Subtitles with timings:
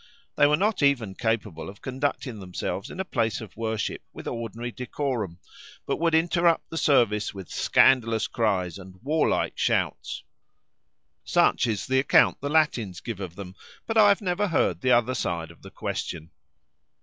[0.35, 4.71] They were not even capable of conducting themselves in a place of worship with ordinary
[4.71, 5.37] decorum,
[5.85, 10.23] but would interrupt the service with scandalous cries and warlike shouts.
[11.23, 13.53] Such is the account the Latins give of them,
[13.85, 16.31] but I have never heard the other side of the question.